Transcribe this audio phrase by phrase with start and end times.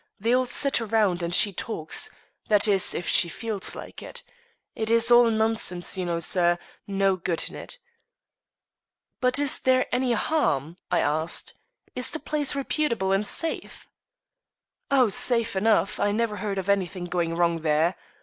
[0.19, 2.09] They all sit round and she talks;
[2.49, 4.23] that is, if she feels like it.
[4.73, 7.77] It is all nonsense, you know, sir; no good in it."
[9.19, 11.53] "But is there any harm?" I asked.
[11.95, 13.85] "Is the place reputable and safe?"
[14.89, 17.95] "Oh, safe enough; I never heard of anything going wrong there.